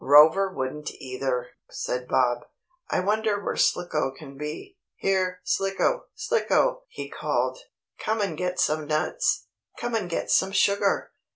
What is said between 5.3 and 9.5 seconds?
Slicko! Slicko!" he called. "Come and get some nuts!